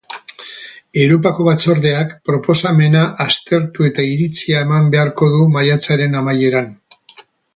[1.01, 6.75] Europako Batzordeak proposamena aztertu eta iritzia eman beharko du maiatzaren amaieran.